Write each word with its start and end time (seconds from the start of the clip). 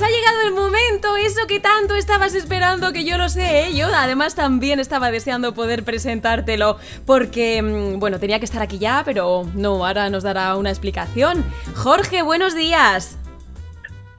Pues 0.00 0.10
ha 0.10 0.16
llegado 0.16 0.42
el 0.48 0.54
momento, 0.54 1.14
eso 1.18 1.46
que 1.46 1.60
tanto 1.60 1.94
estabas 1.94 2.34
esperando, 2.34 2.90
que 2.90 3.04
yo 3.04 3.18
lo 3.18 3.28
sé, 3.28 3.66
¿eh? 3.66 3.74
yo 3.76 3.86
además 3.94 4.34
también 4.34 4.80
estaba 4.80 5.10
deseando 5.10 5.52
poder 5.52 5.84
presentártelo, 5.84 6.78
porque, 7.04 7.60
mm, 7.60 7.98
bueno, 7.98 8.18
tenía 8.18 8.38
que 8.38 8.46
estar 8.46 8.62
aquí 8.62 8.78
ya, 8.78 9.02
pero 9.04 9.46
no, 9.54 9.84
ahora 9.84 10.08
nos 10.08 10.22
dará 10.22 10.56
una 10.56 10.70
explicación. 10.70 11.44
Jorge, 11.76 12.22
buenos 12.22 12.54
días. 12.54 13.18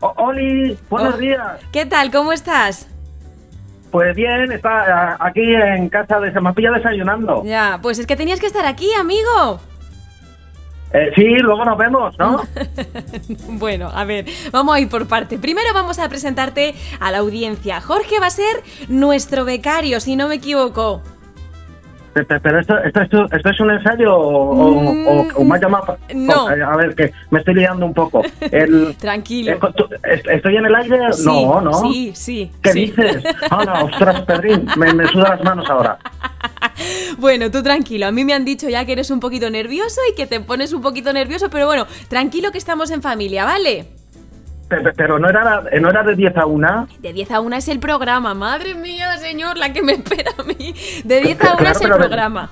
Oli, 0.02 0.78
buenos 0.88 1.16
Oh. 1.16 1.18
días. 1.18 1.60
¿Qué 1.72 1.88
tal? 1.88 2.12
¿Cómo 2.12 2.32
estás? 2.32 2.88
Pues 3.90 4.16
bien, 4.16 4.52
está 4.52 5.18
aquí 5.20 5.42
en 5.56 5.90
casa 5.90 6.20
de 6.20 6.32
se 6.32 6.40
me 6.42 6.54
pilla 6.54 6.70
desayunando. 6.74 7.42
Ya, 7.44 7.80
pues 7.82 7.98
es 7.98 8.06
que 8.06 8.16
tenías 8.16 8.40
que 8.40 8.46
estar 8.46 8.68
aquí, 8.68 8.94
amigo. 9.00 9.60
Eh, 10.94 11.12
sí, 11.16 11.24
luego 11.40 11.64
nos 11.64 11.78
vemos, 11.78 12.18
¿no? 12.20 12.42
Bueno, 13.48 13.90
a 13.94 14.04
ver, 14.04 14.26
vamos 14.52 14.76
a 14.76 14.80
ir 14.80 14.90
por 14.90 15.08
parte. 15.08 15.38
Primero 15.38 15.68
vamos 15.74 16.00
a 16.00 16.10
presentarte 16.10 16.76
a 17.00 17.12
la 17.12 17.20
audiencia. 17.20 17.80
Jorge 17.82 18.20
va 18.20 18.28
a 18.28 18.32
ser 18.32 18.62
nuestro 18.90 19.46
becario, 19.46 20.00
si 20.00 20.16
no 20.16 20.28
me 20.28 20.36
equivoco. 20.36 21.02
Pe- 22.14 22.26
pe- 22.26 22.42
Pero 22.42 22.60
esto, 22.60 22.78
esto, 22.80 23.02
esto, 23.04 23.26
esto 23.32 23.50
es 23.50 23.60
un 23.62 23.72
ensayo 23.72 24.14
o, 24.14 24.52
o- 24.52 25.22
o- 25.22 25.28
o 25.36 25.44
me 25.46 25.58
llamado 25.60 25.98
Mm, 26.14 26.26
no. 26.28 26.44
o- 26.44 26.50
a 26.50 26.76
ver, 26.76 26.94
que 26.94 27.14
me 27.30 27.40
estoy 27.40 27.54
liando 27.56 27.86
un 27.86 27.94
poco. 27.94 28.22
El, 28.52 28.94
Tranquilo. 28.98 29.54
eh, 30.04 30.22
¿Estoy 30.30 30.58
en 30.58 30.66
el 30.66 30.76
aire? 30.76 31.14
Sí, 31.14 31.24
no, 31.26 31.62
no. 31.62 31.74
Sí, 31.74 32.12
sí. 32.14 32.52
¿Qué 32.62 32.74
sí. 32.74 32.80
dices? 32.88 33.24
Hola, 33.52 33.86
ostras, 33.86 34.22
Pedrín, 34.24 34.68
me, 34.76 34.94
me 34.94 35.08
sudan 35.08 35.30
las 35.38 35.44
manos 35.46 35.70
ahora. 35.70 35.98
Bueno, 37.18 37.52
tú 37.52 37.62
tranquilo. 37.64 38.08
A 38.08 38.12
mí 38.12 38.24
me 38.26 38.34
han 38.34 38.46
dicho 38.46 38.70
ya 38.70 38.86
que 38.86 38.94
eres 38.94 39.12
un 39.12 39.20
poquito 39.20 39.50
nervioso 39.50 40.00
y 40.12 40.16
que 40.16 40.28
te 40.28 40.40
pones 40.40 40.74
un 40.74 40.82
poquito 40.82 41.14
nervioso, 41.14 41.50
pero 41.50 41.66
bueno, 41.68 41.86
tranquilo 42.10 42.52
que 42.52 42.58
estamos 42.58 42.92
en 42.92 43.02
familia, 43.02 43.46
¿vale? 43.46 43.88
Pe- 44.70 44.82
pe- 44.82 44.94
Pero 44.94 45.20
no 45.20 45.30
era, 45.30 45.44
la- 45.44 45.80
no 45.80 45.90
era 45.90 46.04
de 46.04 46.16
10 46.16 46.38
a 46.38 46.46
1. 46.46 46.88
De 47.00 47.12
10 47.14 47.32
a 47.32 47.40
1 47.42 47.56
es 47.58 47.68
el 47.68 47.80
programa. 47.80 48.34
Madre 48.34 48.74
mía, 48.76 49.18
señor, 49.18 49.58
la 49.58 49.74
que 49.74 49.82
me 49.82 49.94
espera 49.94 50.32
a 50.38 50.44
mí. 50.44 50.74
De 51.04 51.22
10 51.22 51.42
a 51.42 51.48
1 51.50 51.58
Claro, 51.58 51.72
es 51.78 51.82
el 51.82 51.92
programa. 51.92 52.50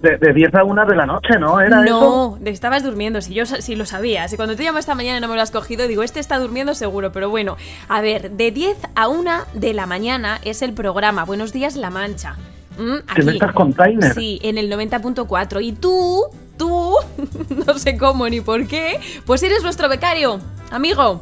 De, 0.00 0.16
de 0.16 0.32
10 0.32 0.54
a 0.54 0.62
1 0.62 0.86
de 0.86 0.94
la 0.94 1.06
noche, 1.06 1.36
¿no? 1.40 1.60
¿Era 1.60 1.84
eso? 1.84 1.98
No, 2.38 2.38
te 2.44 2.50
estabas 2.50 2.84
durmiendo, 2.84 3.20
si 3.20 3.34
yo 3.34 3.44
si 3.46 3.74
lo 3.74 3.84
sabía. 3.84 4.28
Si 4.28 4.36
cuando 4.36 4.54
te 4.54 4.62
llamo 4.62 4.78
esta 4.78 4.94
mañana 4.94 5.18
y 5.18 5.20
no 5.20 5.26
me 5.26 5.34
lo 5.34 5.42
has 5.42 5.50
cogido, 5.50 5.88
digo, 5.88 6.04
este 6.04 6.20
está 6.20 6.38
durmiendo 6.38 6.76
seguro, 6.76 7.10
pero 7.10 7.28
bueno. 7.28 7.56
A 7.88 8.00
ver, 8.00 8.30
de 8.30 8.52
10 8.52 8.76
a 8.94 9.08
1 9.08 9.30
de 9.54 9.74
la 9.74 9.86
mañana 9.86 10.38
es 10.44 10.62
el 10.62 10.72
programa 10.74 11.24
Buenos 11.24 11.52
Días 11.52 11.74
La 11.74 11.90
Mancha. 11.90 12.36
Mm, 12.78 12.98
Que 13.14 13.22
me 13.24 13.32
estás 13.32 13.52
container. 13.52 14.14
Sí, 14.14 14.38
en 14.42 14.56
el 14.56 14.70
90.4. 14.72 15.62
Y 15.62 15.72
tú, 15.72 16.24
tú, 16.56 16.94
no 17.66 17.74
sé 17.78 17.96
cómo 17.98 18.28
ni 18.28 18.40
por 18.40 18.66
qué, 18.66 19.00
pues 19.26 19.42
eres 19.42 19.62
nuestro 19.62 19.88
becario, 19.88 20.40
amigo. 20.70 21.20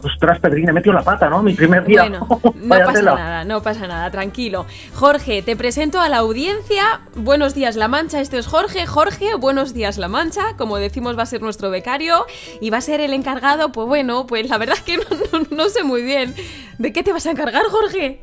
Ostras, 0.00 0.38
Pedrín, 0.38 0.68
he 0.68 0.72
metido 0.72 0.92
la 0.94 1.02
pata, 1.02 1.28
¿no? 1.28 1.42
Mi 1.42 1.54
primer 1.54 1.84
día. 1.84 2.02
Bueno, 2.02 2.28
no 2.54 2.68
pasa 2.78 2.92
tela. 2.92 3.14
nada, 3.16 3.44
no 3.44 3.62
pasa 3.64 3.86
nada, 3.88 4.08
tranquilo. 4.12 4.64
Jorge, 4.94 5.42
te 5.42 5.56
presento 5.56 6.00
a 6.00 6.08
la 6.08 6.18
audiencia. 6.18 7.00
Buenos 7.16 7.52
días, 7.54 7.74
La 7.74 7.88
Mancha. 7.88 8.20
Este 8.20 8.38
es 8.38 8.46
Jorge. 8.46 8.86
Jorge, 8.86 9.34
buenos 9.34 9.74
días, 9.74 9.98
La 9.98 10.06
Mancha. 10.06 10.56
Como 10.56 10.76
decimos, 10.76 11.18
va 11.18 11.24
a 11.24 11.26
ser 11.26 11.42
nuestro 11.42 11.68
becario 11.70 12.26
y 12.60 12.70
va 12.70 12.76
a 12.76 12.80
ser 12.80 13.00
el 13.00 13.12
encargado. 13.12 13.72
Pues 13.72 13.88
bueno, 13.88 14.24
pues 14.28 14.48
la 14.48 14.56
verdad 14.56 14.76
es 14.76 14.82
que 14.84 14.98
no, 14.98 15.02
no- 15.32 15.46
no 15.50 15.68
sé 15.68 15.82
muy 15.82 16.02
bien. 16.02 16.32
¿De 16.78 16.92
qué 16.92 17.02
te 17.02 17.12
vas 17.12 17.26
a 17.26 17.32
encargar, 17.32 17.64
Jorge? 17.68 18.20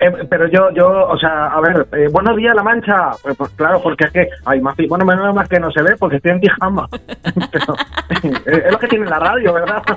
Eh, 0.00 0.12
pero 0.30 0.46
yo, 0.48 0.70
yo, 0.74 1.08
o 1.08 1.18
sea, 1.18 1.46
a 1.48 1.60
ver, 1.60 1.86
eh, 1.92 2.08
buenos 2.10 2.36
días, 2.36 2.54
La 2.54 2.62
Mancha. 2.62 3.10
Pues, 3.22 3.36
pues, 3.36 3.50
claro, 3.56 3.82
porque 3.82 4.04
es 4.04 4.12
que, 4.12 4.28
ay, 4.44 4.60
más, 4.60 4.76
bueno, 4.88 5.04
menos 5.04 5.34
más 5.34 5.48
que 5.48 5.58
no 5.58 5.70
se 5.72 5.82
ve 5.82 5.96
porque 5.96 6.16
estoy 6.16 6.32
en 6.32 6.40
pijama. 6.40 6.88
Pero, 7.52 7.74
eh, 8.46 8.62
es 8.66 8.72
lo 8.72 8.78
que 8.78 8.86
tiene 8.88 9.06
la 9.06 9.18
radio, 9.18 9.52
¿verdad? 9.52 9.82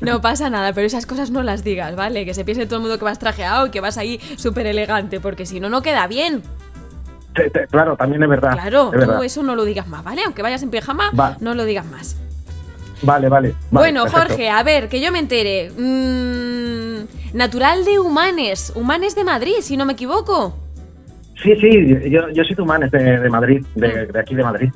No 0.00 0.22
pasa 0.22 0.48
nada, 0.48 0.72
pero 0.72 0.86
esas 0.86 1.04
cosas 1.04 1.30
no 1.30 1.42
las 1.42 1.62
digas, 1.62 1.94
¿vale? 1.94 2.24
Que 2.24 2.32
se 2.32 2.42
piense 2.42 2.64
todo 2.64 2.76
el 2.76 2.82
mundo 2.82 2.98
que 2.98 3.04
vas 3.04 3.18
trajeado 3.18 3.66
y 3.66 3.70
que 3.70 3.82
vas 3.82 3.98
ahí 3.98 4.18
súper 4.38 4.66
elegante, 4.66 5.20
porque 5.20 5.44
si 5.44 5.60
no, 5.60 5.68
no 5.68 5.82
queda 5.82 6.06
bien. 6.06 6.42
Te- 7.34 7.50
te- 7.50 7.66
claro, 7.66 7.94
también 7.94 8.22
es 8.22 8.30
verdad. 8.30 8.52
Claro, 8.52 8.86
es 8.94 9.00
verdad. 9.00 9.18
tú 9.18 9.22
eso 9.24 9.42
no 9.42 9.54
lo 9.54 9.64
digas 9.66 9.86
más, 9.88 10.02
¿vale? 10.04 10.22
Aunque 10.24 10.40
vayas 10.40 10.62
en 10.62 10.70
pijama, 10.70 11.10
Va. 11.18 11.36
no 11.40 11.54
lo 11.54 11.66
digas 11.66 11.84
más. 11.84 12.16
Vale, 13.02 13.28
vale. 13.28 13.50
vale, 13.70 13.92
bueno, 13.92 14.04
perfecto. 14.04 14.28
Jorge, 14.28 14.48
a 14.48 14.62
ver, 14.62 14.88
que 14.88 15.02
yo 15.02 15.12
me 15.12 15.18
entere. 15.18 15.70
Mm, 15.76 16.81
natural 17.32 17.84
de 17.84 17.98
Humanes, 17.98 18.72
Humanes 18.74 19.14
de 19.14 19.24
Madrid, 19.24 19.54
si 19.60 19.76
no 19.76 19.84
me 19.84 19.92
equivoco. 19.94 20.58
Sí, 21.42 21.56
sí, 21.56 22.10
yo, 22.10 22.28
yo 22.28 22.44
soy 22.44 22.54
de, 22.90 23.18
de 23.18 23.28
Madrid, 23.28 23.64
de, 23.74 24.06
de 24.06 24.20
aquí 24.20 24.34
de 24.36 24.44
Madrid. 24.44 24.70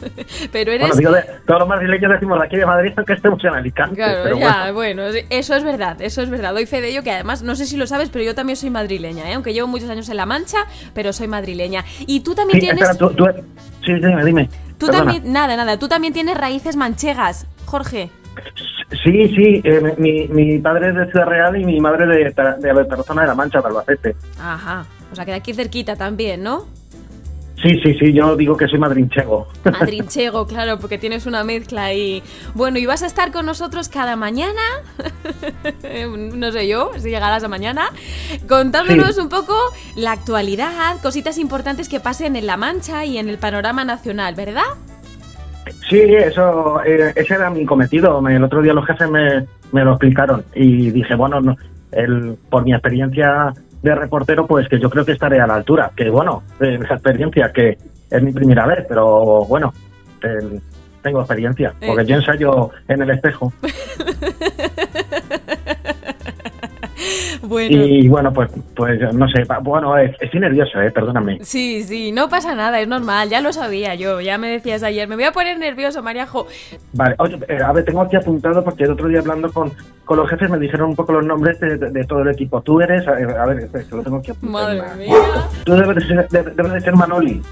Pero 0.52 0.72
eres... 0.72 0.88
Bueno, 0.88 0.98
digo, 0.98 1.12
de, 1.12 1.22
todos 1.46 1.60
los 1.60 1.68
madrileños 1.68 2.12
decimos 2.12 2.38
de 2.38 2.44
aquí 2.44 2.56
de 2.56 2.66
Madrid, 2.66 2.92
aunque 2.94 3.14
estemos 3.14 3.42
en 3.42 3.54
Alicante. 3.54 3.96
Claro, 3.96 4.20
pero 4.24 4.38
ya, 4.38 4.72
bueno. 4.72 5.02
bueno, 5.04 5.18
eso 5.30 5.54
es 5.54 5.64
verdad, 5.64 6.00
eso 6.02 6.20
es 6.20 6.28
verdad. 6.28 6.52
Doy 6.52 6.66
fe 6.66 6.82
de 6.82 6.88
ello 6.88 7.02
que 7.02 7.10
además, 7.10 7.42
no 7.42 7.54
sé 7.56 7.64
si 7.64 7.78
lo 7.78 7.86
sabes, 7.86 8.10
pero 8.10 8.22
yo 8.22 8.34
también 8.34 8.56
soy 8.56 8.68
madrileña, 8.68 9.30
¿eh? 9.30 9.34
aunque 9.34 9.54
llevo 9.54 9.66
muchos 9.68 9.88
años 9.88 10.10
en 10.10 10.18
La 10.18 10.26
Mancha, 10.26 10.58
pero 10.94 11.14
soy 11.14 11.26
madrileña. 11.26 11.86
Y 12.00 12.20
tú 12.20 12.34
también 12.34 12.60
Sí, 12.60 12.66
tienes... 12.66 12.82
espera, 12.90 12.98
tú, 13.08 13.14
tú- 13.16 13.26
sí, 13.86 13.94
dime, 13.94 14.22
dime. 14.24 14.50
Tú 14.76 14.86
Perdona. 14.86 15.12
también, 15.12 15.32
nada, 15.32 15.56
nada, 15.56 15.78
tú 15.78 15.88
también 15.88 16.12
tienes 16.12 16.36
raíces 16.36 16.76
manchegas, 16.76 17.46
Jorge. 17.64 18.10
Sí, 19.04 19.28
sí, 19.34 19.60
eh, 19.64 19.94
mi, 19.98 20.26
mi 20.28 20.58
padre 20.58 20.88
es 20.90 20.94
de 20.96 21.10
Ciudad 21.10 21.26
Real 21.26 21.60
y 21.60 21.64
mi 21.64 21.80
madre 21.80 22.06
de, 22.06 22.16
de, 22.24 22.72
de 22.74 22.84
Tarazona 22.84 23.22
de 23.22 23.28
la 23.28 23.34
Mancha, 23.34 23.60
de 23.60 23.66
Albacete. 23.68 24.16
Ajá, 24.40 24.84
o 25.12 25.14
sea 25.14 25.24
que 25.24 25.30
de 25.30 25.36
aquí 25.38 25.54
cerquita 25.54 25.96
también, 25.96 26.42
¿no? 26.42 26.66
Sí, 27.62 27.78
sí, 27.84 27.92
sí, 27.98 28.12
yo 28.14 28.36
digo 28.36 28.56
que 28.56 28.66
soy 28.68 28.78
madrinchego. 28.78 29.46
Madrinchego, 29.64 30.46
claro, 30.46 30.78
porque 30.78 30.96
tienes 30.96 31.26
una 31.26 31.44
mezcla 31.44 31.84
ahí. 31.84 32.22
Bueno, 32.54 32.78
y 32.78 32.86
vas 32.86 33.02
a 33.02 33.06
estar 33.06 33.32
con 33.32 33.44
nosotros 33.44 33.90
cada 33.90 34.16
mañana, 34.16 34.62
no 36.34 36.52
sé 36.52 36.66
yo, 36.68 36.90
si 36.96 37.10
llegarás 37.10 37.44
a 37.44 37.48
mañana, 37.48 37.90
contándonos 38.48 39.14
Sí. 39.16 39.20
un 39.20 39.28
poco 39.28 39.54
la 39.94 40.12
actualidad, 40.12 41.00
cositas 41.02 41.36
importantes 41.38 41.88
que 41.90 42.00
pasen 42.00 42.34
en 42.36 42.46
La 42.46 42.56
Mancha 42.56 43.04
y 43.04 43.18
en 43.18 43.28
el 43.28 43.36
panorama 43.38 43.84
nacional, 43.84 44.34
¿verdad? 44.34 44.62
Sí, 45.88 45.98
eso, 46.00 46.82
eh, 46.84 47.12
ese 47.16 47.34
era 47.34 47.50
mi 47.50 47.64
cometido. 47.64 48.20
Me- 48.20 48.36
el 48.36 48.44
otro 48.44 48.62
día 48.62 48.72
los 48.72 48.86
jefes 48.86 49.08
me, 49.10 49.46
me 49.72 49.84
lo 49.84 49.92
explicaron 49.92 50.44
y 50.54 50.90
dije, 50.90 51.14
bueno, 51.14 51.40
no, 51.40 51.56
el, 51.92 52.36
por 52.48 52.64
mi 52.64 52.72
experiencia 52.72 53.52
de 53.82 53.94
reportero, 53.94 54.46
pues 54.46 54.68
que 54.68 54.78
yo 54.78 54.90
creo 54.90 55.04
que 55.04 55.12
estaré 55.12 55.40
a 55.40 55.46
la 55.46 55.54
altura. 55.54 55.90
Que 55.96 56.10
bueno, 56.10 56.42
eh, 56.60 56.78
esa 56.82 56.94
experiencia 56.94 57.50
que 57.52 57.78
es 58.10 58.22
mi 58.22 58.32
primera 58.32 58.66
vez, 58.66 58.84
pero 58.88 59.44
bueno, 59.46 59.72
el- 60.22 60.60
tengo 61.02 61.20
experiencia, 61.20 61.72
porque 61.86 62.02
Eh. 62.02 62.06
yo 62.06 62.16
ensayo 62.16 62.70
en 62.88 63.02
el 63.02 63.10
espejo. 63.10 63.52
Bueno. 67.50 67.84
Y 67.84 68.06
bueno, 68.08 68.32
pues, 68.32 68.50
pues 68.76 69.00
no 69.14 69.26
sé, 69.28 69.44
bueno, 69.62 69.96
eh, 69.98 70.14
estoy 70.20 70.40
nervioso, 70.40 70.80
eh, 70.80 70.90
perdóname. 70.90 71.38
Sí, 71.42 71.82
sí, 71.84 72.12
no 72.12 72.28
pasa 72.28 72.54
nada, 72.54 72.80
es 72.80 72.86
normal, 72.88 73.28
ya 73.30 73.40
lo 73.40 73.52
sabía 73.52 73.94
yo, 73.94 74.20
ya 74.20 74.36
me 74.38 74.48
decías 74.48 74.82
ayer, 74.82 75.08
me 75.08 75.14
voy 75.14 75.24
a 75.24 75.32
poner 75.32 75.58
nervioso, 75.58 76.02
Mariajo. 76.02 76.46
Vale, 76.92 77.14
oye, 77.18 77.38
eh, 77.48 77.58
a 77.64 77.72
ver, 77.72 77.84
tengo 77.84 78.02
aquí 78.02 78.16
apuntado 78.16 78.62
porque 78.62 78.84
el 78.84 78.90
otro 78.92 79.08
día 79.08 79.20
hablando 79.20 79.50
con, 79.52 79.72
con 80.04 80.18
los 80.18 80.28
jefes 80.28 80.50
me 80.50 80.58
dijeron 80.58 80.90
un 80.90 80.96
poco 80.96 81.12
los 81.12 81.24
nombres 81.24 81.58
de, 81.60 81.78
de- 81.78 81.90
de 81.90 82.04
todo 82.04 82.20
el 82.20 82.28
equipo. 82.28 82.60
Tú 82.60 82.80
eres, 82.80 83.06
a 83.08 83.12
ver, 83.12 83.30
a 83.30 83.46
ver, 83.46 83.58
espera, 83.60 83.84
que 83.88 83.96
lo 83.96 84.02
tengo 84.02 84.16
aquí 84.18 84.30
apuntado. 84.32 84.66
Madre 84.76 84.96
mía. 84.96 85.14
Tú 85.64 85.72
debes 85.74 85.96
de 85.96 86.06
ser, 86.06 86.28
debe- 86.28 86.54
debes 86.54 86.72
de 86.72 86.80
ser 86.82 86.94
Manoli. 86.96 87.42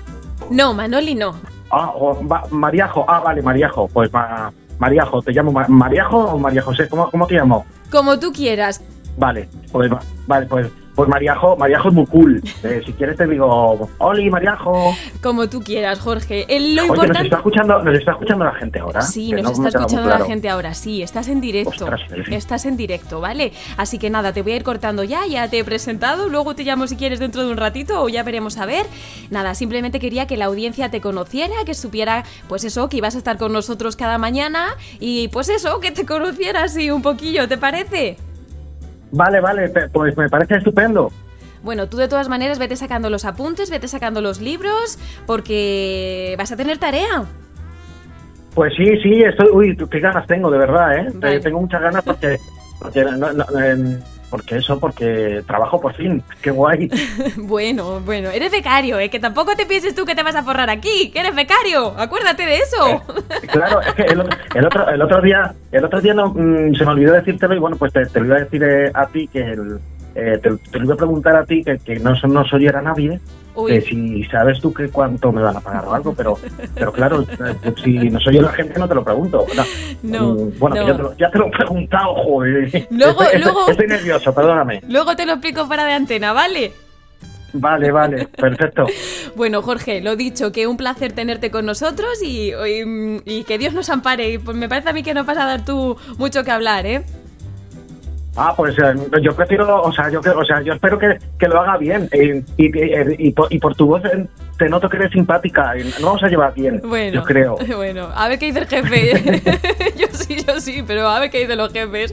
No, 0.51 0.75
Manoli 0.75 1.15
no. 1.15 1.35
Ah, 1.71 1.93
o 1.95 2.27
va- 2.27 2.45
Mariajo. 2.51 3.05
Ah, 3.09 3.21
vale, 3.21 3.41
Mariajo. 3.43 3.89
Pues 3.89 4.13
ma- 4.13 4.53
Mariajo, 4.79 5.23
¿te 5.23 5.33
llamo 5.33 5.51
Ma- 5.51 5.67
Mariajo 5.69 6.19
o 6.19 6.39
María 6.39 6.63
José? 6.63 6.89
¿Cómo, 6.89 7.11
cómo 7.11 7.27
te 7.27 7.35
llamo? 7.35 7.65
Como 7.91 8.19
tú 8.19 8.33
quieras. 8.33 8.83
Vale, 9.19 9.49
pues 9.73 9.93
va- 9.93 10.01
vale, 10.27 10.47
pues, 10.47 10.69
pues 10.95 11.09
Mariajo, 11.09 11.57
Mariajo 11.57 11.89
es 11.89 11.95
muy 11.95 12.07
cool. 12.07 12.43
Eh, 12.65 12.83
si 12.85 12.93
quieres 12.93 13.17
te 13.17 13.27
digo, 13.27 13.89
Oli, 13.99 14.31
Mariajo. 14.31 14.95
Como 15.23 15.49
tú 15.49 15.61
quieras, 15.63 16.01
Jorge. 16.01 16.45
El- 16.49 16.75
lo 16.75 16.83
Oye, 16.83 16.89
nos 16.89 16.97
importante... 16.99 17.23
está 17.29 17.37
escuchando, 17.37 17.83
nos 17.85 17.95
está 17.99 18.11
escuchando 18.13 18.45
la 18.45 18.55
gente 18.55 18.79
ahora. 18.81 19.03
Sí, 19.03 19.31
nos 19.33 19.43
no 19.43 19.51
está 19.51 19.69
escuchando 19.79 20.07
claro. 20.09 20.19
la 20.21 20.27
gente 20.27 20.49
ahora, 20.49 20.75
sí, 20.75 21.03
estás 21.03 21.29
en 21.29 21.41
directo. 21.41 21.71
Ostras, 21.71 22.01
estás 22.31 22.65
en 22.67 22.77
directo, 22.77 23.21
¿vale? 23.21 23.53
Así 23.77 23.99
que 24.01 24.11
nada, 24.11 24.33
te 24.33 24.43
voy 24.43 24.53
a 24.53 24.57
ir 24.57 24.65
cortando 24.65 25.05
ya, 25.05 25.25
ya 25.27 25.49
te 25.49 25.61
he 25.61 25.65
presentado, 25.65 26.29
luego 26.29 26.57
te 26.57 26.65
llamo 26.65 26.87
si 26.89 26.97
quieres 26.97 27.21
dentro 27.21 27.45
de 27.45 27.51
un 27.53 27.57
ratito 27.59 28.03
o 28.03 28.09
ya 28.09 28.25
veremos 28.25 28.59
a 28.59 28.67
ver. 28.67 28.85
Nada, 29.31 29.55
simplemente 29.55 30.01
quería 30.01 30.27
que 30.27 30.37
la 30.37 30.47
audiencia 30.47 30.91
te 30.91 31.01
conociera, 31.01 31.55
que 31.65 31.75
supiera, 31.75 32.25
pues 32.49 32.65
eso, 32.65 32.89
que 32.89 32.97
ibas 32.97 33.15
a 33.15 33.19
estar 33.19 33.37
con 33.39 33.53
nosotros 33.53 33.95
cada 33.95 34.19
mañana 34.19 34.67
y 34.99 35.29
pues 35.29 35.49
eso, 35.49 35.79
que 35.79 35.93
te 35.93 36.05
conociera 36.05 36.65
así 36.65 36.91
un 36.91 37.03
poquillo, 37.03 37.47
¿te 37.47 37.57
parece? 37.57 38.17
Vale, 39.11 39.41
vale, 39.41 39.73
pues 39.93 40.17
me 40.17 40.29
parece 40.29 40.57
estupendo. 40.57 41.11
Bueno, 41.63 41.89
tú 41.89 41.97
de 41.97 42.09
todas 42.09 42.29
maneras 42.29 42.59
vete 42.59 42.77
sacando 42.77 43.11
los 43.11 43.25
apuntes, 43.25 43.71
vete 43.71 43.89
sacando 43.89 44.21
los 44.21 44.41
libros, 44.41 44.99
porque 45.27 46.35
vas 46.39 46.53
a 46.53 46.57
tener 46.57 46.79
tarea. 46.79 47.25
Pues 48.55 48.73
sí, 48.77 48.85
sí, 49.03 49.23
estoy. 49.23 49.49
Uy, 49.53 49.77
qué 49.91 50.01
ganas 50.01 50.27
tengo, 50.27 50.51
de 50.51 50.59
verdad, 50.59 50.99
¿eh? 50.99 51.09
Vale. 51.15 51.37
Eh, 51.37 51.41
Tengo 51.41 51.61
muchas 51.61 51.81
ganas 51.81 52.03
porque. 52.05 52.39
porque 52.81 53.05
no- 53.05 53.33
no- 53.33 53.61
em, 53.61 53.99
porque 54.31 54.57
eso, 54.57 54.79
porque 54.79 55.43
trabajo 55.47 55.81
por 55.81 55.95
fin. 55.95 56.23
Qué 56.43 56.51
guay. 56.51 56.91
bueno, 57.37 58.01
bueno, 58.01 58.31
eres 58.31 58.51
becario, 58.51 58.99
¿eh? 58.99 59.11
que 59.11 59.19
tampoco 59.19 59.57
te 59.57 59.67
pienses 59.67 59.95
tú 59.95 60.05
que 60.05 60.15
te 60.15 60.23
vas 60.23 60.37
a 60.37 60.43
forrar 60.43 60.71
aquí, 60.71 61.11
que 61.11 61.21
eres 61.21 61.35
becario. 61.35 61.95
Acuérdate 61.97 62.47
de 62.47 62.57
eso. 62.57 63.03
Eh, 63.43 63.47
claro, 63.47 63.81
es 63.81 63.95
que 63.95 64.03
el, 64.03 64.67
otro, 64.67 64.89
el 64.89 65.03
otro 65.03 65.21
día, 65.21 65.55
el 65.73 65.85
otro 65.85 66.01
día 66.01 66.15
no, 66.15 66.29
mm, 66.35 66.75
se 66.75 66.85
me 66.85 66.91
olvidó 66.91 67.13
decírtelo 67.13 67.55
y 67.55 67.59
bueno, 67.59 67.77
pues 67.77 67.93
te, 67.93 68.21
lo 68.21 68.27
iba 68.27 68.37
a 68.37 68.41
decir 68.41 68.63
eh, 68.63 68.91
a 68.95 69.07
ti 69.07 69.29
que 69.29 69.41
el, 69.41 69.79
eh, 70.19 70.39
te, 70.39 70.51
lo 70.51 70.85
iba 70.85 70.95
a 70.95 70.97
preguntar 70.97 71.37
a 71.37 71.45
ti 71.45 71.63
que, 71.63 71.79
que 71.79 71.99
no, 72.01 72.13
no 72.29 72.45
soy 72.45 72.67
era 72.67 72.83
nadie 72.83 73.21
si 73.67 74.25
sabes 74.25 74.61
tú 74.61 74.73
que 74.73 74.89
cuánto 74.89 75.33
me 75.33 75.43
van 75.43 75.57
a 75.57 75.61
pagar 75.61 75.85
o 75.87 75.95
algo, 75.95 76.15
pero, 76.15 76.39
pero 76.75 76.93
claro, 76.93 77.23
eh, 77.65 77.73
si 77.83 78.11
no 78.11 78.21
soy 78.21 78.39
la 78.39 78.53
gente 78.53 78.79
no 78.79 78.89
te 78.89 78.95
lo 78.95 79.05
pregunto. 79.05 79.47
No, 80.03 80.35
mm, 80.35 80.59
bueno, 80.59 80.77
Ya, 81.17 81.31
te 81.31 81.39
lo, 81.39 81.47
he 81.47 81.51
preguntado, 81.51 82.15
joder. 82.15 82.87
Luego, 82.91 83.23
estoy, 83.23 83.41
luego, 83.41 83.69
estoy 83.69 83.87
nervioso, 83.87 84.35
perdóname. 84.35 84.81
Luego 84.89 85.17
te 85.17 85.27
lo 85.27 85.33
explico 85.33 85.67
fuera 85.67 85.85
de 85.85 85.93
antena, 85.93 86.33
¿vale? 86.33 86.73
Vale, 87.53 87.91
vale, 87.91 88.29
perfecto. 88.29 88.87
bueno, 89.37 89.63
Jorge, 89.63 90.01
lo 90.01 90.17
dicho, 90.17 90.53
que 90.53 90.67
un 90.67 90.77
placer 90.77 91.13
tenerte 91.13 91.51
con 91.51 91.65
nosotros 91.65 92.23
y, 92.23 92.53
y, 93.25 93.45
que 93.45 93.59
Dios 93.59 93.73
nos 93.73 93.89
ampare. 93.89 94.39
Pues 94.39 94.57
me 94.57 94.69
parece 94.69 94.91
a 94.91 94.93
mí 94.93 95.03
que 95.03 95.15
no 95.15 95.25
vas 95.25 95.39
a 95.39 95.47
dar 95.47 95.65
tú 95.65 95.97
mucho 96.19 96.45
que 96.45 96.51
hablar, 96.51 96.87
¿eh? 96.87 97.05
Ah, 98.37 98.55
pues 98.57 98.77
eh, 98.79 98.95
yo 99.23 99.35
prefiero, 99.35 99.83
o 99.83 99.93
sea, 99.93 100.11
yo, 100.11 100.21
o 100.21 100.45
sea, 100.45 100.61
yo 100.63 100.75
espero 100.75 100.99
que, 100.99 101.19
que 101.39 101.49
lo 101.49 101.61
haga 101.61 101.77
bien 101.77 102.09
y, 102.13 102.39
y, 102.57 102.71
y, 103.19 103.59
por, 103.59 103.75
tu 103.75 103.87
voz 103.87 104.03
te 104.59 104.69
noto 104.69 104.89
que 104.89 104.97
eres 104.97 105.13
simpática 105.13 105.79
y 105.79 105.85
no 106.01 106.07
vamos 106.09 106.23
a 106.25 106.29
llevar 106.29 106.53
bien, 106.53 106.81
bueno, 106.85 107.15
yo 107.15 107.25
creo. 107.25 107.57
Bueno, 107.79 108.09
a 108.13 108.29
ver 108.29 108.41
qué 108.41 108.47
dice 108.47 108.59
el 108.59 108.67
jefe. 108.67 109.43
yo 109.97 110.07
sí, 110.11 110.37
yo 110.45 110.61
sí, 110.61 110.83
pero 110.85 111.09
a 111.09 111.21
ver 111.21 111.31
qué 111.31 111.41
dicen 111.41 111.59
los 111.59 111.73
jefes. 111.73 112.13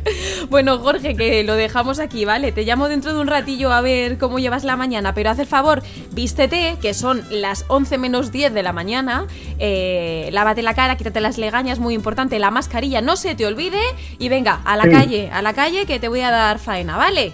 Bueno, 0.50 0.78
Jorge, 0.78 1.16
que 1.16 1.44
lo 1.44 1.56
dejamos 1.56 2.00
aquí, 2.00 2.24
¿vale? 2.24 2.52
Te 2.52 2.64
llamo 2.64 2.88
dentro 2.88 3.14
de 3.14 3.20
un 3.20 3.28
ratillo 3.28 3.72
a 3.72 3.82
ver 3.82 4.20
cómo 4.20 4.38
llevas 4.38 4.64
la 4.64 4.76
mañana, 4.76 5.14
pero 5.16 5.32
haz 5.32 5.40
el 5.40 5.48
favor, 5.48 5.82
vístete, 6.12 6.78
que 6.82 6.94
son 6.94 7.24
las 7.32 7.66
11 7.68 7.98
menos 7.98 8.32
10 8.32 8.54
de 8.54 8.62
la 8.62 8.74
mañana, 8.74 9.26
eh, 9.58 10.30
lávate 10.32 10.62
la 10.62 10.76
cara, 10.76 10.98
quítate 10.98 11.22
las 11.22 11.40
legañas, 11.40 11.80
muy 11.80 11.96
importante, 11.96 12.38
la 12.38 12.52
mascarilla, 12.52 13.02
no 13.02 13.16
se 13.16 13.34
te 13.34 13.48
olvide 13.48 13.82
y 14.20 14.30
venga, 14.30 14.62
a 14.66 14.78
la 14.78 14.88
calle, 14.88 15.32
a 15.32 15.42
la 15.42 15.54
calle 15.54 15.86
que 15.88 16.00
te 16.00 16.10
voy 16.10 16.22
a 16.22 16.30
dar 16.30 16.60
faena, 16.60 16.96
¿vale? 16.98 17.34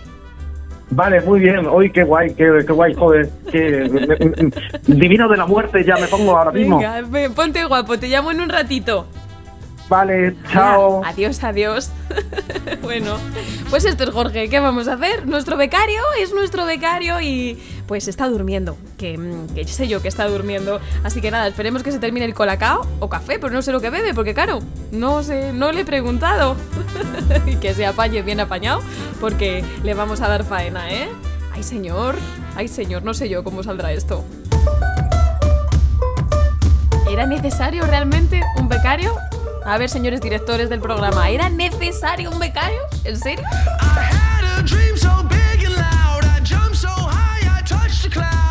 Vale, 0.91 1.21
muy 1.21 1.39
bien. 1.39 1.65
Hoy 1.67 1.89
qué 1.89 2.03
guay, 2.03 2.33
qué, 2.35 2.61
guay, 2.61 2.93
joder. 2.93 3.29
Qué, 3.49 3.89
divino 4.87 5.27
de 5.29 5.37
la 5.37 5.45
muerte, 5.45 5.83
ya 5.83 5.95
me 5.95 6.07
pongo 6.07 6.37
ahora 6.37 6.51
mismo. 6.51 6.77
Venga, 6.77 7.29
ponte 7.33 7.63
guapo, 7.65 7.97
te 7.97 8.07
llamo 8.07 8.31
en 8.31 8.41
un 8.41 8.49
ratito. 8.49 9.07
Vale, 9.91 10.37
chao. 10.49 11.03
adiós, 11.03 11.43
adiós. 11.43 11.91
bueno, 12.81 13.17
pues 13.69 13.83
esto 13.83 14.05
es 14.05 14.09
Jorge. 14.11 14.47
¿Qué 14.47 14.61
vamos 14.61 14.87
a 14.87 14.93
hacer? 14.93 15.27
Nuestro 15.27 15.57
becario 15.57 15.99
es 16.17 16.33
nuestro 16.33 16.65
becario 16.65 17.19
y 17.19 17.61
pues 17.87 18.07
está 18.07 18.29
durmiendo. 18.29 18.77
Que, 18.97 19.17
mm, 19.17 19.47
que 19.53 19.67
sé 19.67 19.89
yo 19.89 20.01
que 20.01 20.07
está 20.07 20.29
durmiendo. 20.29 20.79
Así 21.03 21.19
que 21.19 21.29
nada, 21.29 21.45
esperemos 21.45 21.83
que 21.83 21.91
se 21.91 21.99
termine 21.99 22.25
el 22.25 22.33
colacao 22.33 22.87
o 23.01 23.09
café, 23.09 23.37
pero 23.37 23.51
no 23.51 23.61
sé 23.61 23.73
lo 23.73 23.81
que 23.81 23.89
bebe, 23.89 24.13
porque 24.13 24.33
claro, 24.33 24.59
no 24.93 25.23
sé, 25.23 25.51
no 25.51 25.73
le 25.73 25.81
he 25.81 25.85
preguntado. 25.85 26.55
y 27.45 27.57
que 27.57 27.73
se 27.73 27.85
apañe 27.85 28.21
bien 28.21 28.39
apañado, 28.39 28.81
porque 29.19 29.61
le 29.83 29.93
vamos 29.93 30.21
a 30.21 30.29
dar 30.29 30.45
faena, 30.45 30.89
¿eh? 30.89 31.09
Ay, 31.53 31.63
señor, 31.63 32.15
ay, 32.55 32.69
señor, 32.69 33.03
no 33.03 33.13
sé 33.13 33.27
yo 33.27 33.43
cómo 33.43 33.61
saldrá 33.61 33.91
esto. 33.91 34.23
¿Era 37.11 37.25
necesario 37.25 37.85
realmente 37.85 38.39
un 38.57 38.69
becario? 38.69 39.13
A 39.63 39.77
ver, 39.77 39.89
señores 39.89 40.21
directores 40.21 40.69
del 40.69 40.79
programa, 40.79 41.29
¿era 41.29 41.49
necesario 41.49 42.31
un 42.31 42.39
becario? 42.39 42.81
¿En 43.03 43.17
serio? 43.17 43.45
I 43.79 44.03
had 44.03 44.59
a 44.59 44.63
dream 44.63 44.97
so 44.97 45.23
big 45.29 45.65
and 45.65 45.75
loud, 45.75 46.25
I 46.25 46.39
jumped 46.43 46.75
so 46.75 46.89
high, 46.89 47.41
I 47.47 47.61
touched 47.63 48.03
the 48.03 48.09
cloud. 48.09 48.50